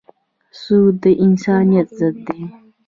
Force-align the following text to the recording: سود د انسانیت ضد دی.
سود 0.61 0.95
د 1.03 1.05
انسانیت 1.25 1.87
ضد 1.97 2.15
دی. 2.27 2.41